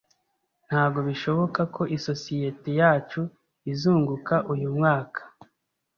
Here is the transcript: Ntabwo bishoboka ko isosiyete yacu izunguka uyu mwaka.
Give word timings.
Ntabwo 0.67 0.99
bishoboka 1.07 1.61
ko 1.75 1.81
isosiyete 1.97 2.69
yacu 2.81 3.21
izunguka 3.71 4.35
uyu 4.53 4.67
mwaka. 4.77 5.21